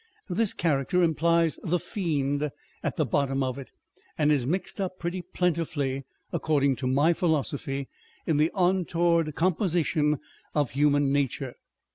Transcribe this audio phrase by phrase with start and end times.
[0.29, 2.49] This character implies the fiend
[2.81, 3.69] at the bottom of it;
[4.17, 7.87] and is mixed up pretty plentifully (according to my philo sophy)
[8.25, 10.17] in the untoward composition
[10.55, 11.53] of human nature.